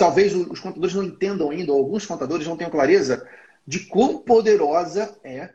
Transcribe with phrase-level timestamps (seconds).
[0.00, 3.28] talvez os contadores não entendam ainda, ou alguns contadores não tenham clareza
[3.66, 5.50] de quão poderosa é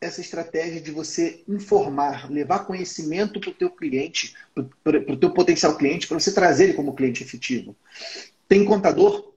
[0.00, 4.34] essa estratégia de você informar, levar conhecimento para o teu cliente,
[4.82, 7.76] para o teu potencial cliente, para você trazer ele como cliente efetivo.
[8.48, 9.34] Tem contador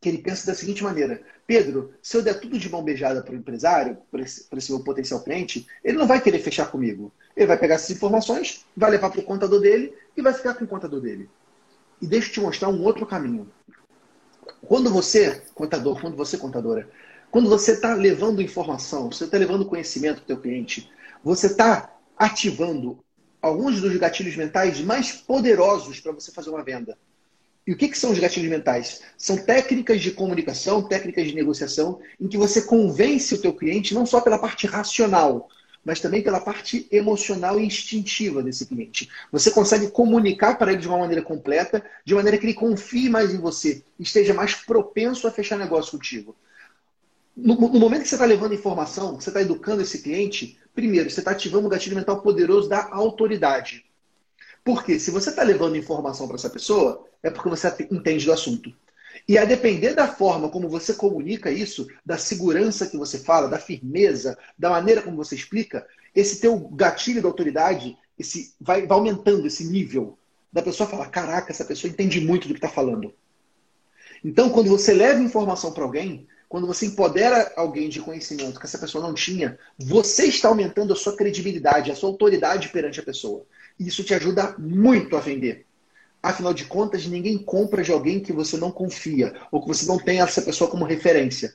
[0.00, 3.32] que ele pensa da seguinte maneira: Pedro, se eu der tudo de mão beijada para
[3.32, 7.12] o empresário, para esse, esse meu potencial cliente, ele não vai querer fechar comigo.
[7.36, 10.64] Ele vai pegar essas informações, vai levar para o contador dele e vai ficar com
[10.64, 11.30] o contador dele.
[12.00, 13.50] E deixa eu te mostrar um outro caminho.
[14.66, 16.88] Quando você, contador, quando você, contadora,
[17.30, 20.90] quando você está levando informação, você está levando conhecimento para o teu cliente,
[21.22, 22.98] você está ativando
[23.40, 26.98] alguns dos gatilhos mentais mais poderosos para você fazer uma venda.
[27.66, 29.02] E o que, que são os gatilhos mentais?
[29.16, 34.06] São técnicas de comunicação, técnicas de negociação, em que você convence o teu cliente não
[34.06, 35.48] só pela parte racional,
[35.88, 39.08] mas também pela parte emocional e instintiva desse cliente.
[39.32, 43.32] Você consegue comunicar para ele de uma maneira completa, de maneira que ele confie mais
[43.32, 46.36] em você, esteja mais propenso a fechar negócio contigo.
[47.34, 51.20] No, no momento que você está levando informação, você está educando esse cliente, primeiro, você
[51.20, 53.86] está ativando um gatilho mental poderoso da autoridade.
[54.62, 58.74] Porque se você está levando informação para essa pessoa, é porque você entende do assunto.
[59.28, 63.58] E a depender da forma como você comunica isso, da segurança que você fala, da
[63.58, 69.46] firmeza, da maneira como você explica, esse teu gatilho da autoridade esse, vai, vai aumentando
[69.46, 70.18] esse nível
[70.50, 73.12] da pessoa falar: caraca, essa pessoa entende muito do que está falando.
[74.24, 78.78] Então, quando você leva informação para alguém, quando você empodera alguém de conhecimento que essa
[78.78, 83.44] pessoa não tinha, você está aumentando a sua credibilidade, a sua autoridade perante a pessoa.
[83.78, 85.67] E isso te ajuda muito a vender.
[86.22, 89.98] Afinal de contas, ninguém compra de alguém que você não confia ou que você não
[89.98, 91.54] tem essa pessoa como referência.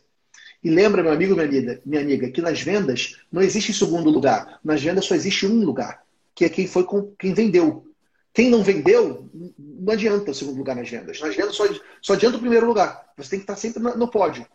[0.63, 4.59] E lembra, meu amigo, minha amiga, minha amiga, que nas vendas não existe segundo lugar.
[4.63, 6.03] Nas vendas só existe um lugar,
[6.33, 7.85] que é quem foi com quem vendeu.
[8.33, 11.19] Quem não vendeu, não adianta o segundo lugar nas vendas.
[11.19, 11.65] Nas vendas só,
[12.01, 13.11] só adianta o primeiro lugar.
[13.17, 14.47] Você tem que estar sempre no pódio,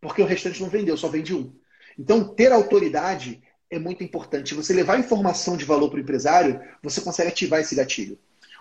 [0.00, 1.52] porque o restante não vendeu, só vende um.
[1.98, 4.54] Então, ter autoridade é muito importante.
[4.54, 8.18] Você levar informação de valor para o empresário, você consegue ativar esse gatilho.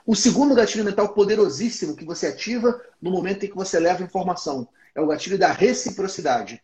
[0.07, 4.65] O segundo gatilho mental poderosíssimo que você ativa no momento em que você leva informação
[4.95, 6.63] é o gatilho da reciprocidade.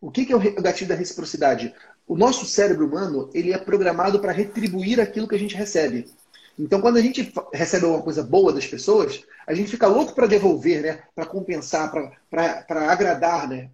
[0.00, 1.72] O que é o gatilho da reciprocidade?
[2.04, 6.10] O nosso cérebro humano ele é programado para retribuir aquilo que a gente recebe.
[6.58, 10.26] Então, quando a gente recebe alguma coisa boa das pessoas, a gente fica louco para
[10.26, 11.02] devolver, né?
[11.14, 11.92] para compensar,
[12.28, 13.70] para agradar né?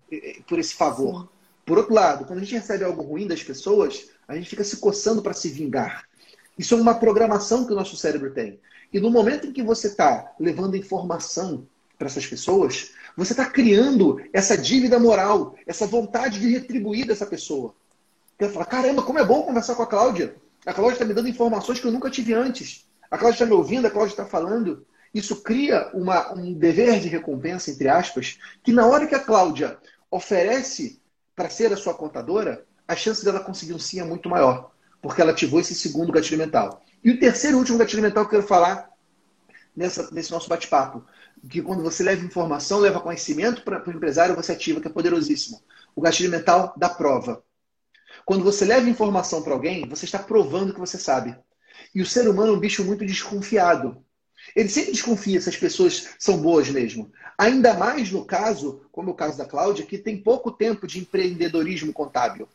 [0.47, 1.27] por esse favor.
[1.65, 4.77] Por outro lado, quando a gente recebe algo ruim das pessoas, a gente fica se
[4.77, 6.05] coçando para se vingar.
[6.59, 8.59] Isso é uma programação que o nosso cérebro tem.
[8.93, 11.67] E no momento em que você está levando informação
[11.99, 17.75] para essas pessoas, você está criando essa dívida moral, essa vontade de retribuir dessa pessoa.
[18.39, 20.37] Ela fala: caramba, como é bom conversar com a Cláudia.
[20.65, 22.87] A Cláudia está me dando informações que eu nunca tive antes.
[23.11, 24.85] A Cláudia está me ouvindo, a Cláudia está falando.
[25.15, 29.79] Isso cria uma, um dever de recompensa, entre aspas, que na hora que a Cláudia
[30.11, 31.01] oferece
[31.35, 34.73] para ser a sua contadora, a chance dela conseguir um sim é muito maior,
[35.07, 36.83] porque ela ativou esse segundo gatilho mental.
[37.03, 38.91] E o terceiro e último gatilho mental que eu quero falar
[39.75, 41.05] nessa, nesse nosso bate-papo,
[41.49, 45.63] que quando você leva informação, leva conhecimento para o empresário, você ativa, que é poderosíssimo.
[45.95, 47.43] O gatilho mental da prova.
[48.25, 51.37] Quando você leva informação para alguém, você está provando que você sabe.
[51.95, 54.03] E o ser humano é um bicho muito desconfiado.
[54.55, 57.13] Ele sempre desconfia se as pessoas são boas mesmo.
[57.39, 60.99] Ainda mais no caso, como é o caso da Cláudia, que tem pouco tempo de
[60.99, 62.49] empreendedorismo contábil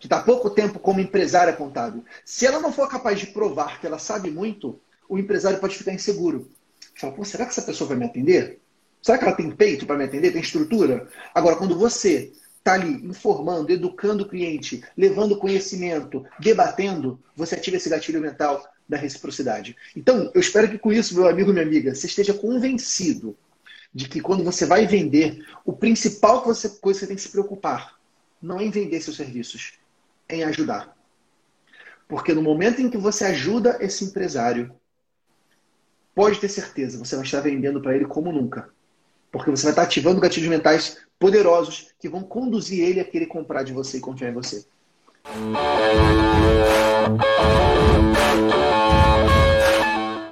[0.00, 3.86] que está pouco tempo como empresária contábil, se ela não for capaz de provar que
[3.86, 6.50] ela sabe muito, o empresário pode ficar inseguro.
[6.96, 8.60] Fala, pô, será que essa pessoa vai me atender?
[9.02, 10.32] Será que ela tem peito para me atender?
[10.32, 11.06] Tem estrutura?
[11.34, 17.90] Agora, quando você está ali informando, educando o cliente, levando conhecimento, debatendo, você ativa esse
[17.90, 19.76] gatilho mental da reciprocidade.
[19.94, 23.36] Então, eu espero que com isso, meu amigo, minha amiga, você esteja convencido
[23.92, 27.98] de que quando você vai vender, o principal coisa que você tem que se preocupar
[28.40, 29.79] não é em vender seus serviços,
[30.34, 30.96] em ajudar.
[32.08, 34.74] Porque no momento em que você ajuda esse empresário,
[36.14, 38.68] pode ter certeza, você vai estar vendendo para ele como nunca.
[39.30, 43.62] Porque você vai estar ativando gatilhos mentais poderosos que vão conduzir ele a querer comprar
[43.62, 44.66] de você e confiar em você.